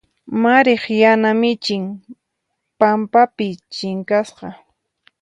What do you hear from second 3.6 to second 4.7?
chinkasqa.